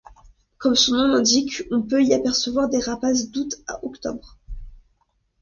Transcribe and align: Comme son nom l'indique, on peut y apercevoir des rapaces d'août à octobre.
Comme 0.57 0.73
son 0.73 0.93
nom 0.95 1.07
l'indique, 1.09 1.61
on 1.69 1.83
peut 1.83 2.03
y 2.03 2.11
apercevoir 2.15 2.67
des 2.67 2.79
rapaces 2.79 3.29
d'août 3.29 3.53
à 3.67 3.85
octobre. 3.85 4.39